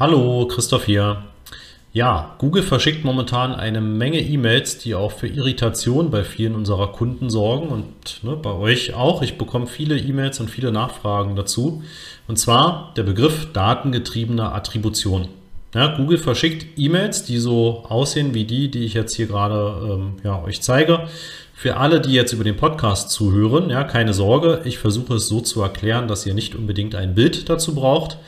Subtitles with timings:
[0.00, 1.24] Hallo, Christoph hier.
[1.92, 7.30] Ja, Google verschickt momentan eine Menge E-Mails, die auch für Irritation bei vielen unserer Kunden
[7.30, 9.22] sorgen und ne, bei euch auch.
[9.22, 11.82] Ich bekomme viele E-Mails und viele Nachfragen dazu.
[12.28, 15.26] Und zwar der Begriff datengetriebene Attribution.
[15.74, 20.12] Ja, Google verschickt E-Mails, die so aussehen wie die, die ich jetzt hier gerade ähm,
[20.22, 21.08] ja, euch zeige.
[21.54, 25.40] Für alle, die jetzt über den Podcast zuhören, ja, keine Sorge, ich versuche es so
[25.40, 28.18] zu erklären, dass ihr nicht unbedingt ein Bild dazu braucht.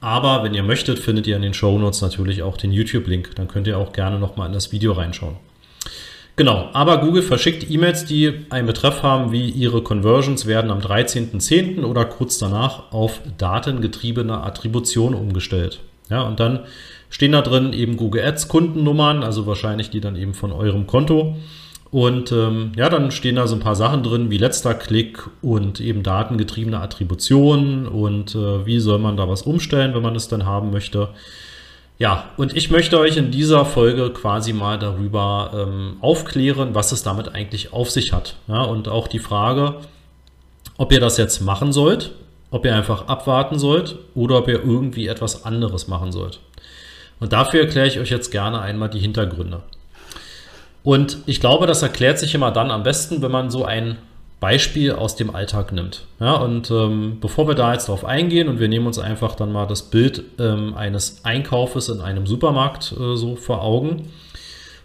[0.00, 3.34] Aber wenn ihr möchtet, findet ihr in den Show Notes natürlich auch den YouTube-Link.
[3.36, 5.36] Dann könnt ihr auch gerne nochmal in das Video reinschauen.
[6.36, 11.84] Genau, aber Google verschickt E-Mails, die einen Betreff haben, wie ihre Conversions werden am 13.10.
[11.84, 15.80] oder kurz danach auf datengetriebene Attribution umgestellt.
[16.08, 16.60] Ja, und dann
[17.10, 21.36] stehen da drin eben Google Ads Kundennummern, also wahrscheinlich die dann eben von eurem Konto.
[21.90, 25.80] Und ähm, ja, dann stehen da so ein paar Sachen drin, wie letzter Klick und
[25.80, 30.46] eben datengetriebene Attribution und äh, wie soll man da was umstellen, wenn man es dann
[30.46, 31.08] haben möchte.
[31.98, 37.02] Ja, und ich möchte euch in dieser Folge quasi mal darüber ähm, aufklären, was es
[37.02, 38.36] damit eigentlich auf sich hat.
[38.46, 39.74] Ja, und auch die Frage,
[40.78, 42.12] ob ihr das jetzt machen sollt,
[42.52, 46.38] ob ihr einfach abwarten sollt oder ob ihr irgendwie etwas anderes machen sollt.
[47.18, 49.60] Und dafür erkläre ich euch jetzt gerne einmal die Hintergründe.
[50.82, 53.98] Und ich glaube, das erklärt sich immer dann am besten, wenn man so ein
[54.40, 56.06] Beispiel aus dem Alltag nimmt.
[56.18, 59.52] Ja, und ähm, bevor wir da jetzt drauf eingehen und wir nehmen uns einfach dann
[59.52, 64.08] mal das Bild ähm, eines Einkaufes in einem Supermarkt äh, so vor Augen.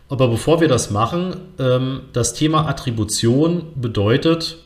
[0.09, 4.57] Aber bevor wir das machen, ähm, das Thema Attribution bedeutet,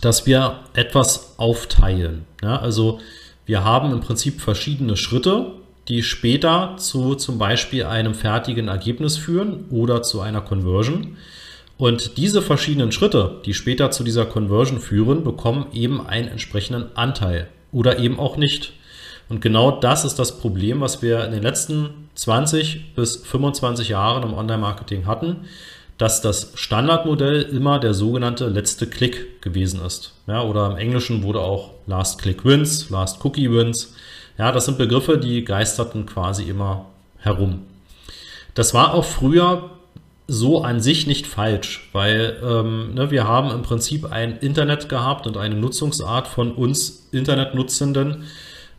[0.00, 2.24] dass wir etwas aufteilen.
[2.40, 3.00] Ja, also
[3.46, 5.52] wir haben im Prinzip verschiedene Schritte,
[5.88, 11.16] die später zu zum Beispiel einem fertigen Ergebnis führen oder zu einer Conversion.
[11.78, 17.48] Und diese verschiedenen Schritte, die später zu dieser Conversion führen, bekommen eben einen entsprechenden Anteil
[17.72, 18.72] oder eben auch nicht.
[19.28, 24.22] Und genau das ist das Problem, was wir in den letzten 20 bis 25 Jahren
[24.22, 25.44] im Online-Marketing hatten,
[25.98, 30.14] dass das Standardmodell immer der sogenannte letzte Klick gewesen ist.
[30.26, 33.94] Ja, oder im Englischen wurde auch Last Click Wins, Last Cookie Wins
[34.38, 36.86] ja, das sind Begriffe, die geisterten quasi immer
[37.18, 37.66] herum.
[38.54, 39.70] Das war auch früher
[40.28, 45.26] so an sich nicht falsch, weil ähm, ne, wir haben im Prinzip ein Internet gehabt
[45.26, 48.24] und eine Nutzungsart von uns Internetnutzenden,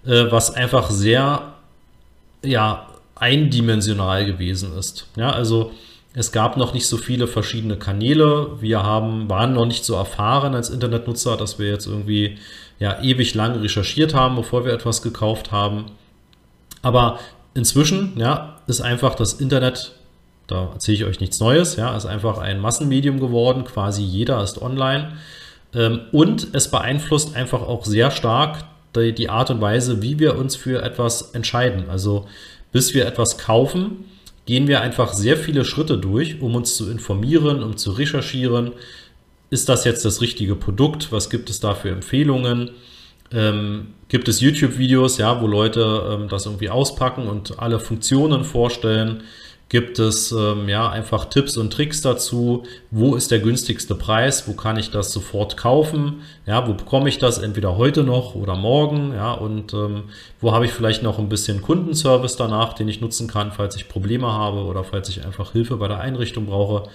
[0.06, 1.53] äh, was einfach sehr
[2.44, 5.08] ja, eindimensional gewesen ist.
[5.16, 5.72] Ja, also
[6.14, 8.58] es gab noch nicht so viele verschiedene Kanäle.
[8.59, 12.38] Wir haben, waren noch nicht so erfahren als Internetnutzer, dass wir jetzt irgendwie
[12.80, 15.86] ja ewig lang recherchiert haben, bevor wir etwas gekauft haben.
[16.81, 17.19] Aber
[17.53, 19.94] inzwischen ja, ist einfach das Internet,
[20.48, 24.62] da erzähle ich euch nichts Neues, ja, ist einfach ein Massenmedium geworden, quasi jeder ist
[24.62, 25.14] online.
[25.75, 28.64] Ähm, und es beeinflusst einfach auch sehr stark
[28.96, 31.90] die, die Art und Weise, wie wir uns für etwas entscheiden.
[31.90, 32.28] Also
[32.72, 34.06] bis wir etwas kaufen,
[34.50, 38.72] gehen wir einfach sehr viele Schritte durch, um uns zu informieren, um zu recherchieren,
[39.52, 41.12] ist das jetzt das richtige Produkt?
[41.12, 42.72] Was gibt es da für Empfehlungen?
[43.32, 49.22] Ähm, gibt es YouTube-Videos, ja, wo Leute ähm, das irgendwie auspacken und alle Funktionen vorstellen?
[49.69, 52.63] Gibt es ähm, ja einfach Tipps und Tricks dazu?
[52.90, 54.47] Wo ist der günstigste Preis?
[54.47, 56.22] Wo kann ich das sofort kaufen?
[56.47, 59.13] Ja, wo bekomme ich das entweder heute noch oder morgen?
[59.13, 60.06] Ja, und ähm,
[60.41, 63.88] wo habe ich vielleicht noch ein bisschen Kundenservice danach, den ich nutzen kann, falls ich
[63.88, 66.90] Probleme habe oder falls ich einfach Hilfe bei der Einrichtung brauche?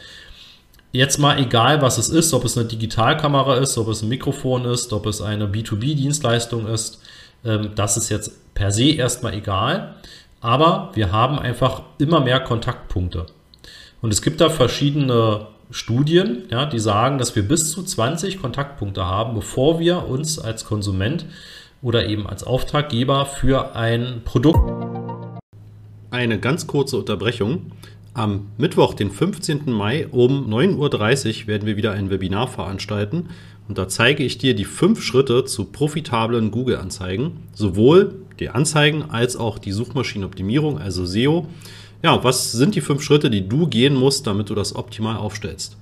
[0.94, 4.64] jetzt mal egal, was es ist, ob es eine Digitalkamera ist, ob es ein Mikrofon
[4.64, 7.02] ist, ob es eine B2B-Dienstleistung ist,
[7.44, 9.96] ähm, das ist jetzt per se erstmal egal.
[10.44, 13.25] Aber wir haben einfach immer mehr Kontaktpunkte.
[14.03, 19.06] Und es gibt da verschiedene Studien, ja, die sagen, dass wir bis zu 20 Kontaktpunkte
[19.06, 21.25] haben, bevor wir uns als Konsument
[21.81, 24.71] oder eben als Auftraggeber für ein Produkt.
[26.10, 27.72] Eine ganz kurze Unterbrechung.
[28.12, 29.72] Am Mittwoch, den 15.
[29.72, 33.31] Mai um 9.30 Uhr werden wir wieder ein Webinar veranstalten
[33.66, 39.37] und da zeige ich dir die fünf Schritte zu profitablen Google-Anzeigen, sowohl die Anzeigen als
[39.37, 41.47] auch die Suchmaschinenoptimierung, also SEO.
[42.03, 45.77] Ja, was sind die fünf Schritte, die du gehen musst, damit du das optimal aufstellst?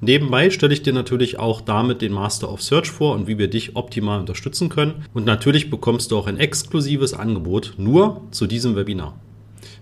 [0.00, 3.48] Nebenbei stelle ich dir natürlich auch damit den Master of Search vor und wie wir
[3.48, 5.06] dich optimal unterstützen können.
[5.14, 9.18] Und natürlich bekommst du auch ein exklusives Angebot nur zu diesem Webinar.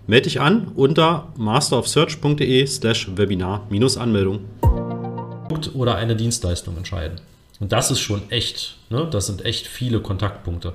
[0.07, 4.39] Melde dich an unter masterofsearch.de slash Webinar-Anmeldung.
[5.73, 7.19] Oder eine Dienstleistung entscheiden.
[7.59, 9.07] Und das ist schon echt, ne?
[9.09, 10.73] das sind echt viele Kontaktpunkte.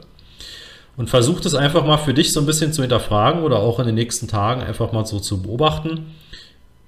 [0.98, 3.86] Und versuch das einfach mal für dich so ein bisschen zu hinterfragen oder auch in
[3.86, 6.06] den nächsten Tagen einfach mal so zu beobachten.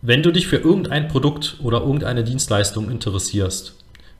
[0.02, 3.76] Wenn du dich für irgendein Produkt oder irgendeine Dienstleistung interessierst,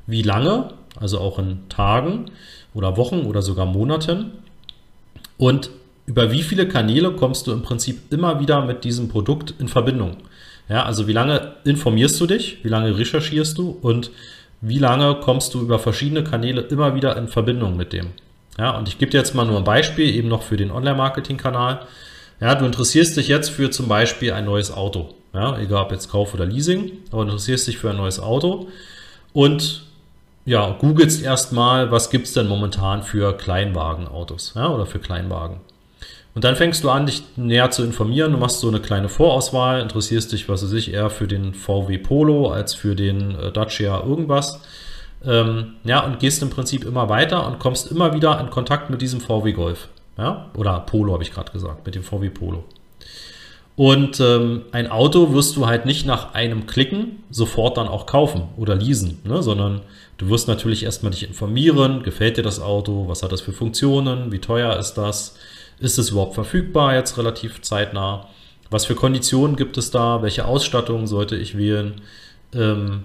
[0.06, 2.26] wie lange, also auch in Tagen
[2.72, 4.30] oder Wochen oder sogar Monaten,
[5.38, 5.70] und
[6.06, 10.18] über wie viele Kanäle kommst du im Prinzip immer wieder mit diesem Produkt in Verbindung.
[10.68, 14.12] Ja, also wie lange informierst du dich, wie lange recherchierst du und
[14.60, 18.10] wie lange kommst du über verschiedene Kanäle immer wieder in Verbindung mit dem.
[18.58, 21.86] Ja, und ich gebe dir jetzt mal nur ein Beispiel, eben noch für den Online-Marketing-Kanal.
[22.40, 25.14] Ja, du interessierst dich jetzt für zum Beispiel ein neues Auto.
[25.32, 28.68] Ja, egal ob jetzt Kauf oder Leasing, aber interessierst dich für ein neues Auto
[29.32, 29.82] und
[30.44, 35.58] ja, googelst erstmal, was gibt es denn momentan für Kleinwagenautos ja, oder für Kleinwagen.
[36.34, 38.32] Und dann fängst du an, dich näher zu informieren.
[38.32, 41.98] Du machst so eine kleine Vorauswahl, interessierst dich, was weiß ich, eher für den VW
[41.98, 44.60] Polo als für den äh, Dacia irgendwas.
[45.24, 49.02] Ähm, ja, und gehst im Prinzip immer weiter und kommst immer wieder in Kontakt mit
[49.02, 49.88] diesem VW Golf.
[50.16, 52.64] Ja, oder Polo habe ich gerade gesagt, mit dem VW Polo.
[53.76, 58.48] Und ähm, ein Auto wirst du halt nicht nach einem Klicken sofort dann auch kaufen
[58.58, 59.42] oder leasen, ne?
[59.42, 59.80] sondern
[60.18, 64.32] du wirst natürlich erstmal dich informieren, gefällt dir das Auto, was hat das für Funktionen,
[64.32, 65.36] wie teuer ist das,
[65.78, 68.28] ist es überhaupt verfügbar jetzt relativ zeitnah,
[68.68, 72.02] was für Konditionen gibt es da, welche Ausstattung sollte ich wählen,
[72.54, 73.04] ähm,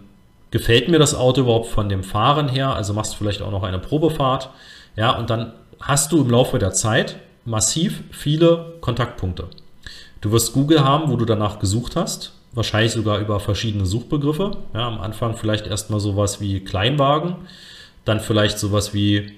[0.52, 3.64] gefällt mir das Auto überhaupt von dem Fahren her, also machst du vielleicht auch noch
[3.64, 4.50] eine Probefahrt,
[4.96, 9.48] ja, und dann hast du im Laufe der Zeit massiv viele Kontaktpunkte.
[10.22, 14.52] Du wirst Google haben, wo du danach gesucht hast, wahrscheinlich sogar über verschiedene Suchbegriffe.
[14.74, 17.36] Ja, am Anfang vielleicht erstmal sowas wie Kleinwagen,
[18.06, 19.34] dann vielleicht sowas wie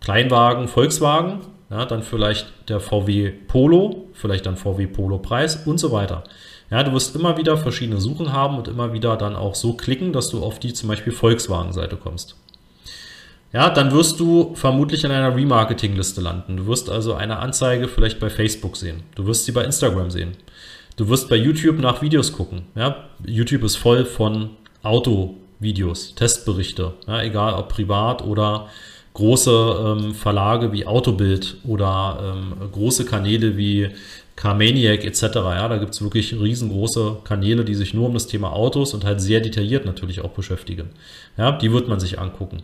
[0.00, 1.40] Kleinwagen, Volkswagen,
[1.70, 6.24] ja, dann vielleicht der VW Polo, vielleicht dann VW Polo Preis und so weiter.
[6.70, 10.12] Ja, du wirst immer wieder verschiedene Suchen haben und immer wieder dann auch so klicken,
[10.12, 12.36] dass du auf die zum Beispiel Volkswagen-Seite kommst.
[13.52, 16.58] Ja, dann wirst du vermutlich in einer Remarketing-Liste landen.
[16.58, 19.02] Du wirst also eine Anzeige vielleicht bei Facebook sehen.
[19.14, 20.36] Du wirst sie bei Instagram sehen.
[20.96, 22.62] Du wirst bei YouTube nach Videos gucken.
[22.74, 24.50] Ja, YouTube ist voll von
[24.82, 26.92] Autovideos, Testberichte.
[27.06, 28.68] Ja, egal ob privat oder
[29.14, 33.90] große ähm, Verlage wie Autobild oder ähm, große Kanäle wie
[34.38, 35.22] Carmaniac etc.
[35.34, 39.04] Ja, da gibt es wirklich riesengroße Kanäle, die sich nur um das Thema Autos und
[39.04, 40.90] halt sehr detailliert natürlich auch beschäftigen.
[41.36, 42.62] Ja, die wird man sich angucken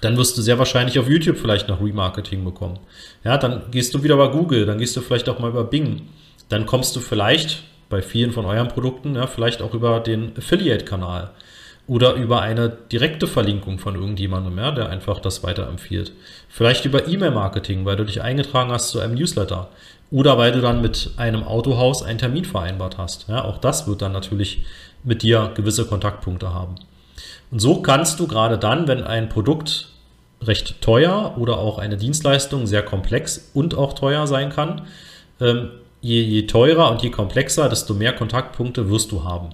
[0.00, 2.78] dann wirst du sehr wahrscheinlich auf YouTube vielleicht noch Remarketing bekommen.
[3.24, 6.08] Ja, dann gehst du wieder bei Google, dann gehst du vielleicht auch mal über Bing.
[6.48, 11.30] Dann kommst du vielleicht bei vielen von euren Produkten, ja, vielleicht auch über den Affiliate-Kanal
[11.90, 16.12] oder über eine direkte Verlinkung von irgendjemandem, ja, der einfach das weiterempfiehlt.
[16.48, 19.70] Vielleicht über E-Mail-Marketing, weil du dich eingetragen hast zu einem Newsletter
[20.12, 23.26] oder weil du dann mit einem Autohaus einen Termin vereinbart hast.
[23.28, 24.64] Ja, auch das wird dann natürlich
[25.02, 26.76] mit dir gewisse Kontaktpunkte haben.
[27.50, 29.88] Und so kannst du gerade dann, wenn ein Produkt
[30.42, 34.82] recht teuer oder auch eine Dienstleistung sehr komplex und auch teuer sein kann,
[35.40, 35.70] ähm,
[36.00, 39.48] je, je teurer und je komplexer, desto mehr Kontaktpunkte wirst du haben.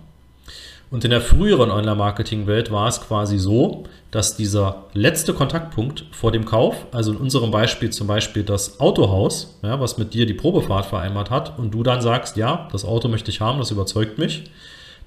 [0.90, 6.44] Und in der früheren Online-Marketing-Welt war es quasi so, dass dieser letzte Kontaktpunkt vor dem
[6.44, 10.86] Kauf, also in unserem Beispiel zum Beispiel das Autohaus, ja, was mit dir die Probefahrt
[10.86, 14.44] vereinbart hat und du dann sagst, ja, das Auto möchte ich haben, das überzeugt mich,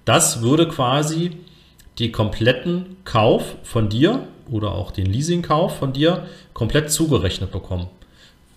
[0.03, 1.37] das würde quasi
[1.97, 7.87] die kompletten Kauf von dir oder auch den Leasingkauf von dir komplett zugerechnet bekommen.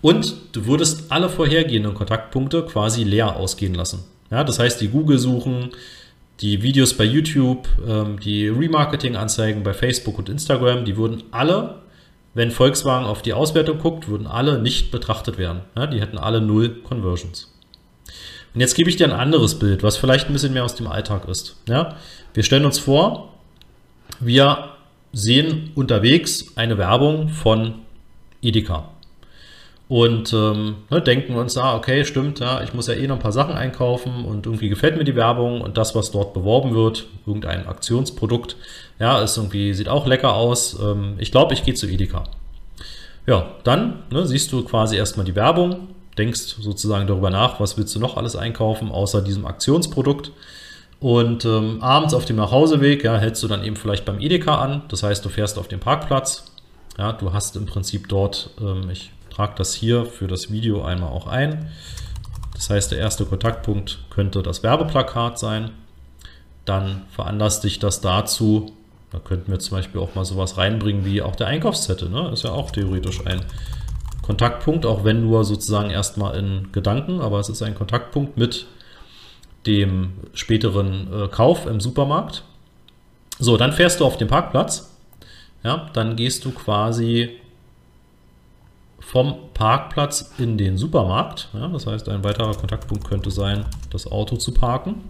[0.00, 4.02] Und du würdest alle vorhergehenden Kontaktpunkte quasi leer ausgehen lassen.
[4.30, 5.70] Ja, das heißt, die Google-Suchen,
[6.42, 11.76] die Videos bei YouTube, ähm, die Remarketing-Anzeigen bei Facebook und Instagram, die würden alle,
[12.34, 15.60] wenn Volkswagen auf die Auswertung guckt, würden alle nicht betrachtet werden.
[15.76, 17.48] Ja, die hätten alle null Conversions.
[18.54, 20.88] Und jetzt gebe ich dir ein anderes Bild, was vielleicht ein bisschen mehr aus dem
[20.88, 21.56] Alltag ist.
[21.68, 21.96] Ja,
[22.34, 23.32] wir stellen uns vor,
[24.20, 24.70] wir
[25.12, 27.74] sehen unterwegs eine Werbung von
[28.42, 28.91] Edeka.
[29.92, 33.22] Und ähm, ne, denken uns, ah, okay, stimmt, ja, ich muss ja eh noch ein
[33.22, 37.08] paar Sachen einkaufen und irgendwie gefällt mir die Werbung und das, was dort beworben wird,
[37.26, 38.56] irgendein Aktionsprodukt,
[38.98, 40.80] ja, ist irgendwie, sieht auch lecker aus.
[40.80, 42.24] Ähm, ich glaube, ich gehe zu Edeka.
[43.26, 47.94] Ja, dann ne, siehst du quasi erstmal die Werbung, denkst sozusagen darüber nach, was willst
[47.94, 50.32] du noch alles einkaufen, außer diesem Aktionsprodukt.
[51.00, 54.84] Und ähm, abends auf dem Nachhauseweg ja, hältst du dann eben vielleicht beim Edeka an.
[54.88, 56.46] Das heißt, du fährst auf den Parkplatz.
[56.96, 61.10] Ja, du hast im Prinzip dort, ähm, ich trage das hier für das Video einmal
[61.10, 61.70] auch ein.
[62.54, 65.70] Das heißt, der erste Kontaktpunkt könnte das Werbeplakat sein.
[66.64, 68.72] Dann veranlasst dich das dazu,
[69.10, 72.08] da könnten wir zum Beispiel auch mal sowas reinbringen wie auch der Einkaufszettel.
[72.08, 72.30] Ne?
[72.32, 73.40] Ist ja auch theoretisch ein
[74.22, 78.66] Kontaktpunkt, auch wenn nur sozusagen erstmal in Gedanken, aber es ist ein Kontaktpunkt mit
[79.66, 82.44] dem späteren äh, Kauf im Supermarkt.
[83.38, 84.96] So, dann fährst du auf den Parkplatz.
[85.64, 87.38] Ja, dann gehst du quasi
[89.02, 91.48] vom Parkplatz in den Supermarkt.
[91.52, 95.02] Ja, das heißt, ein weiterer Kontaktpunkt könnte sein, das Auto zu parken.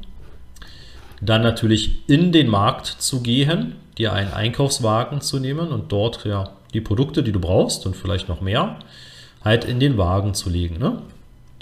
[1.20, 6.50] Dann natürlich in den Markt zu gehen, dir einen Einkaufswagen zu nehmen und dort ja
[6.74, 8.78] die Produkte, die du brauchst und vielleicht noch mehr,
[9.44, 10.78] halt in den Wagen zu legen.
[10.78, 11.02] Ne?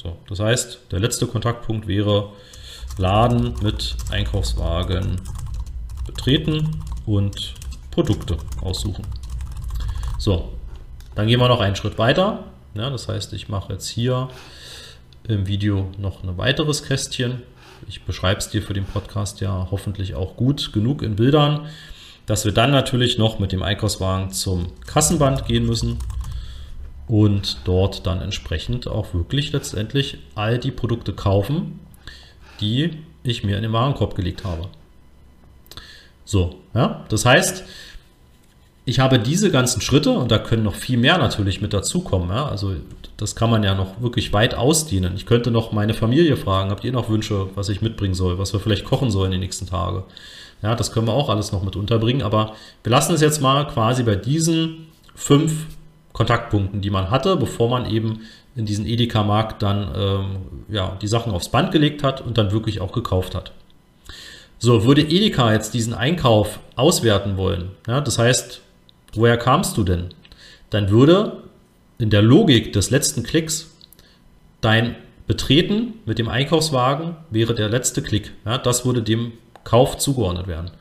[0.01, 2.31] So, das heißt, der letzte Kontaktpunkt wäre
[2.97, 5.21] Laden mit Einkaufswagen
[6.07, 7.55] betreten und
[7.91, 9.05] Produkte aussuchen.
[10.17, 10.51] So,
[11.15, 12.45] dann gehen wir noch einen Schritt weiter.
[12.75, 14.29] Ja, das heißt, ich mache jetzt hier
[15.25, 17.43] im Video noch ein weiteres Kästchen.
[17.89, 21.67] Ich beschreibe es dir für den Podcast ja hoffentlich auch gut genug in Bildern,
[22.27, 25.99] dass wir dann natürlich noch mit dem Einkaufswagen zum Kassenband gehen müssen
[27.09, 31.81] und dort dann entsprechend auch wirklich letztendlich all die Produkte kaufen,
[32.61, 34.69] die ich mir in den Warenkorb gelegt habe.
[36.25, 37.65] So, ja, das heißt,
[38.91, 42.31] ich habe diese ganzen Schritte und da können noch viel mehr natürlich mit dazukommen.
[42.31, 42.47] Ja?
[42.47, 42.75] Also
[43.17, 45.15] das kann man ja noch wirklich weit ausdehnen.
[45.15, 48.53] Ich könnte noch meine Familie fragen, habt ihr noch Wünsche, was ich mitbringen soll, was
[48.53, 50.03] wir vielleicht kochen sollen die nächsten Tage?
[50.61, 53.65] Ja, das können wir auch alles noch mit unterbringen, aber wir lassen es jetzt mal
[53.69, 55.67] quasi bei diesen fünf
[56.13, 58.23] Kontaktpunkten, die man hatte, bevor man eben
[58.57, 60.27] in diesen Edeka-Markt dann ähm,
[60.69, 63.53] ja, die Sachen aufs Band gelegt hat und dann wirklich auch gekauft hat.
[64.59, 68.63] So, würde Edeka jetzt diesen Einkauf auswerten wollen, ja, das heißt,
[69.15, 70.09] woher kamst du denn?
[70.71, 71.43] Dann würde
[71.99, 73.71] in der Logik des letzten Klicks
[74.61, 78.33] dein Betreten mit dem Einkaufswagen wäre der letzte Klick.
[78.45, 80.73] Ja, das würde dem Kauf zugeordnet werden.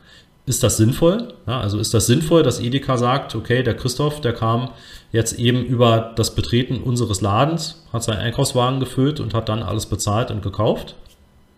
[0.46, 1.34] Ist das sinnvoll?
[1.46, 4.70] Ja, also ist das sinnvoll, dass Edeka sagt, okay, der Christoph, der kam
[5.12, 9.86] jetzt eben über das Betreten unseres Ladens, hat seinen Einkaufswagen gefüllt und hat dann alles
[9.86, 10.96] bezahlt und gekauft?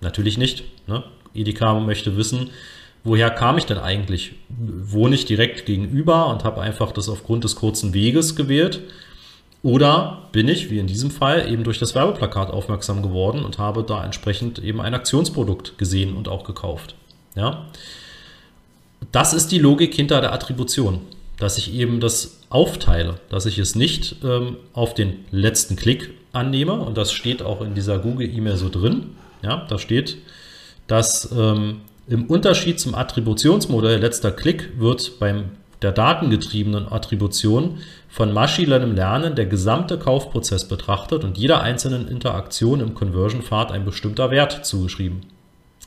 [0.02, 0.64] Natürlich nicht.
[0.86, 1.04] Ne?
[1.32, 2.50] Edeka möchte wissen,
[3.04, 4.32] woher kam ich denn eigentlich?
[4.48, 8.80] Wohne ich direkt gegenüber und habe einfach das aufgrund des kurzen Weges gewählt?
[9.62, 13.84] Oder bin ich, wie in diesem Fall, eben durch das Werbeplakat aufmerksam geworden und habe
[13.84, 16.96] da entsprechend eben ein Aktionsprodukt gesehen und auch gekauft?
[17.36, 17.66] Ja?
[19.12, 21.00] Das ist die Logik hinter der Attribution,
[21.38, 26.74] dass ich eben das aufteile, dass ich es nicht ähm, auf den letzten Klick annehme
[26.74, 29.10] und das steht auch in dieser Google-E-Mail so drin.
[29.42, 30.18] Ja, da steht,
[30.86, 31.80] dass ähm,
[32.12, 37.78] im Unterschied zum Attributionsmodell letzter Klick wird beim der datengetriebenen Attribution
[38.10, 44.30] von maschinellem Lernen der gesamte Kaufprozess betrachtet und jeder einzelnen Interaktion im Conversion-Pfad ein bestimmter
[44.30, 45.22] Wert zugeschrieben.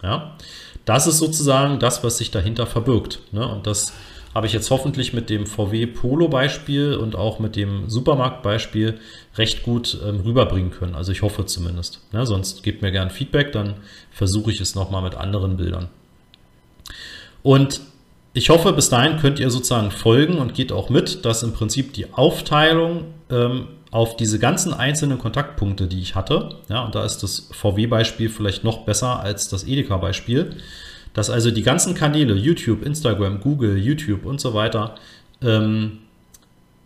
[0.02, 0.36] Ja?
[0.84, 3.20] Das ist sozusagen das, was sich dahinter verbirgt.
[3.32, 3.48] Ne?
[3.48, 3.94] Und das
[4.34, 9.00] habe ich jetzt hoffentlich mit dem VW Polo Beispiel und auch mit dem Supermarkt Beispiel
[9.38, 10.96] recht gut ähm, rüberbringen können.
[10.96, 12.02] Also ich hoffe zumindest.
[12.12, 12.26] Ne?
[12.26, 13.76] Sonst gebt mir gerne Feedback, dann
[14.10, 15.88] versuche ich es nochmal mit anderen Bildern.
[17.44, 17.82] Und
[18.34, 21.94] ich hoffe, bis dahin könnt ihr sozusagen folgen und geht auch mit, dass im Prinzip
[21.94, 27.24] die Aufteilung ähm, auf diese ganzen einzelnen Kontaktpunkte, die ich hatte, ja, und da ist
[27.24, 30.58] das VW-Beispiel vielleicht noch besser als das Edeka-Beispiel,
[31.14, 34.96] dass also die ganzen Kanäle, YouTube, Instagram, Google, YouTube und so weiter,
[35.42, 36.00] ähm,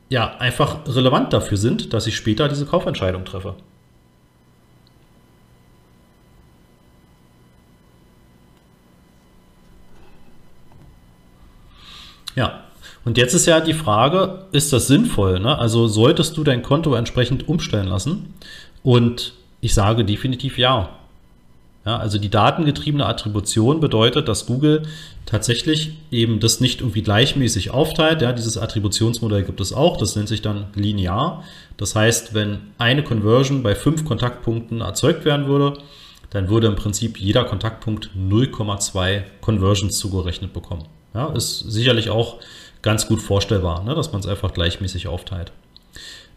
[0.10, 3.56] ja, einfach relevant dafür sind, dass ich später diese Kaufentscheidung treffe.
[12.40, 12.64] Ja,
[13.04, 15.42] und jetzt ist ja die Frage, ist das sinnvoll?
[15.42, 15.60] Ne?
[15.60, 18.34] Also solltest du dein Konto entsprechend umstellen lassen?
[18.82, 20.88] Und ich sage definitiv ja.
[21.86, 21.98] ja.
[21.98, 24.84] Also die datengetriebene Attribution bedeutet, dass Google
[25.26, 28.22] tatsächlich eben das nicht irgendwie gleichmäßig aufteilt.
[28.22, 31.44] Ja, dieses Attributionsmodell gibt es auch, das nennt sich dann linear.
[31.76, 35.78] Das heißt, wenn eine Conversion bei fünf Kontaktpunkten erzeugt werden würde,
[36.30, 40.86] dann würde im Prinzip jeder Kontaktpunkt 0,2 Conversions zugerechnet bekommen.
[41.14, 42.38] Ja, ist sicherlich auch
[42.82, 45.52] ganz gut vorstellbar, ne, dass man es einfach gleichmäßig aufteilt.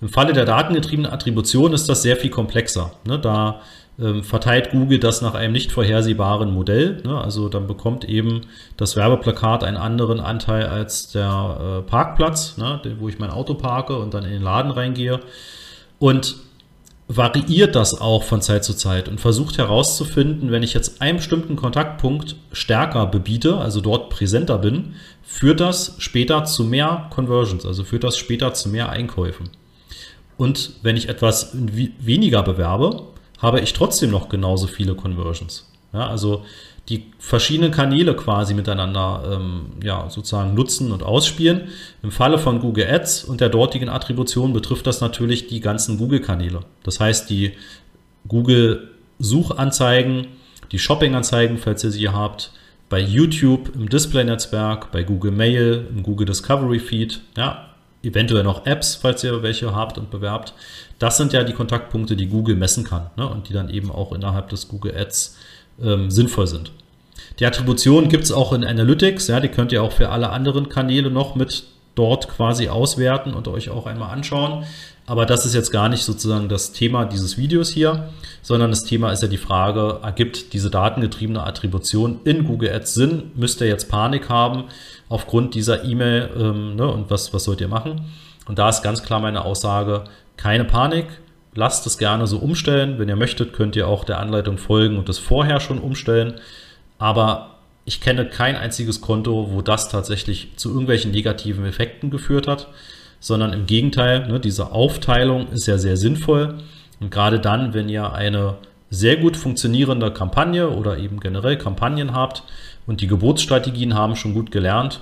[0.00, 2.92] Im Falle der datengetriebenen Attribution ist das sehr viel komplexer.
[3.06, 3.60] Ne, da
[4.00, 7.00] ähm, verteilt Google das nach einem nicht vorhersehbaren Modell.
[7.04, 8.42] Ne, also dann bekommt eben
[8.76, 13.96] das Werbeplakat einen anderen Anteil als der äh, Parkplatz, ne, wo ich mein Auto parke
[13.96, 15.20] und dann in den Laden reingehe.
[15.98, 16.36] Und
[17.16, 21.56] variiert das auch von Zeit zu Zeit und versucht herauszufinden, wenn ich jetzt einen bestimmten
[21.56, 28.04] Kontaktpunkt stärker bebiete, also dort präsenter bin, führt das später zu mehr Conversions, also führt
[28.04, 29.50] das später zu mehr Einkäufen.
[30.36, 33.02] Und wenn ich etwas weniger bewerbe,
[33.38, 35.68] habe ich trotzdem noch genauso viele Conversions.
[35.92, 36.44] Ja, also
[36.88, 41.68] die verschiedenen Kanäle quasi miteinander ähm, ja, sozusagen nutzen und ausspielen.
[42.02, 46.60] Im Falle von Google Ads und der dortigen Attribution betrifft das natürlich die ganzen Google-Kanäle.
[46.82, 47.52] Das heißt, die
[48.26, 50.26] Google-Suchanzeigen,
[50.72, 52.52] die Shopping-Anzeigen, falls ihr sie habt,
[52.88, 57.68] bei YouTube im Display-Netzwerk, bei Google Mail, im Google Discovery Feed, ja,
[58.02, 60.54] eventuell noch Apps, falls ihr welche habt und bewerbt.
[60.98, 64.12] Das sind ja die Kontaktpunkte, die Google messen kann ne, und die dann eben auch
[64.12, 65.36] innerhalb des Google Ads
[65.82, 66.72] ähm, sinnvoll sind.
[67.38, 70.68] Die Attribution gibt es auch in Analytics, ja, die könnt ihr auch für alle anderen
[70.68, 71.64] Kanäle noch mit
[71.94, 74.64] dort quasi auswerten und euch auch einmal anschauen.
[75.04, 78.08] Aber das ist jetzt gar nicht sozusagen das Thema dieses Videos hier,
[78.40, 83.30] sondern das Thema ist ja die Frage, ergibt diese datengetriebene Attribution in Google Ads Sinn?
[83.34, 84.64] Müsst ihr jetzt Panik haben
[85.08, 88.02] aufgrund dieser E-Mail ähm, ne, und was, was sollt ihr machen?
[88.46, 90.04] Und da ist ganz klar meine Aussage,
[90.36, 91.06] keine Panik,
[91.54, 92.98] lasst es gerne so umstellen.
[92.98, 96.34] Wenn ihr möchtet, könnt ihr auch der Anleitung folgen und das vorher schon umstellen.
[96.98, 102.68] Aber ich kenne kein einziges Konto, wo das tatsächlich zu irgendwelchen negativen Effekten geführt hat
[103.22, 106.58] sondern im Gegenteil, ne, diese Aufteilung ist ja sehr sinnvoll.
[107.00, 108.56] Und gerade dann, wenn ihr eine
[108.90, 112.42] sehr gut funktionierende Kampagne oder eben generell Kampagnen habt
[112.84, 115.00] und die Geburtsstrategien haben schon gut gelernt,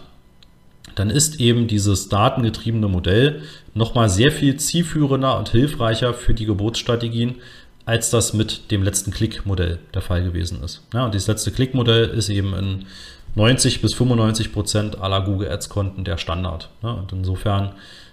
[0.94, 3.42] dann ist eben dieses datengetriebene Modell
[3.74, 7.36] nochmal sehr viel zielführender und hilfreicher für die Geburtsstrategien,
[7.84, 10.82] als das mit dem letzten Klick-Modell der Fall gewesen ist.
[10.92, 12.86] Ja, und dieses letzte Klick-Modell ist eben in
[13.34, 16.68] 90 bis 95 Prozent aller Google Ads-Konten der Standard.
[16.82, 17.72] Ja, und insofern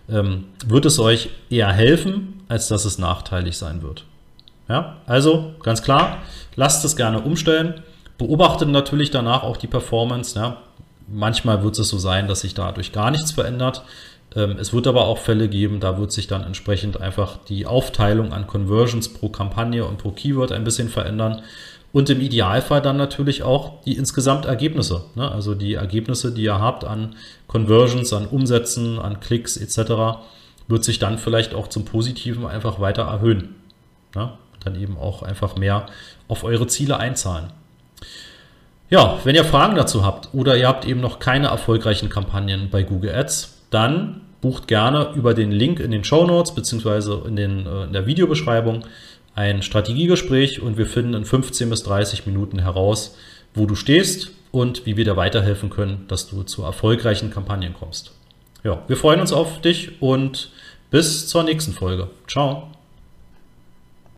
[0.09, 4.05] ähm, wird es euch eher helfen, als dass es nachteilig sein wird.
[4.69, 6.17] Ja, also ganz klar,
[6.55, 7.81] lasst es gerne umstellen.
[8.17, 10.37] Beobachtet natürlich danach auch die Performance.
[10.37, 10.57] Ja.
[11.07, 13.83] Manchmal wird es so sein, dass sich dadurch gar nichts verändert.
[14.35, 18.33] Ähm, es wird aber auch Fälle geben, da wird sich dann entsprechend einfach die Aufteilung
[18.33, 21.41] an Conversions pro Kampagne und pro Keyword ein bisschen verändern.
[21.93, 25.05] Und im Idealfall dann natürlich auch die insgesamt Ergebnisse.
[25.15, 25.31] Ne?
[25.31, 27.15] Also die Ergebnisse, die ihr habt an
[27.47, 30.19] Conversions, an Umsätzen, an Klicks etc.,
[30.67, 33.55] wird sich dann vielleicht auch zum Positiven einfach weiter erhöhen.
[34.13, 34.33] Ne?
[34.63, 35.85] Dann eben auch einfach mehr
[36.27, 37.51] auf eure Ziele einzahlen.
[38.89, 42.83] Ja, wenn ihr Fragen dazu habt oder ihr habt eben noch keine erfolgreichen Kampagnen bei
[42.83, 47.83] Google Ads, dann bucht gerne über den Link in den Show Notes beziehungsweise in, äh,
[47.83, 48.85] in der Videobeschreibung
[49.35, 53.15] ein Strategiegespräch und wir finden in 15 bis 30 Minuten heraus,
[53.53, 58.13] wo du stehst und wie wir dir weiterhelfen können, dass du zu erfolgreichen Kampagnen kommst.
[58.63, 60.49] Ja, wir freuen uns auf dich und
[60.89, 62.09] bis zur nächsten Folge.
[62.27, 62.76] Ciao.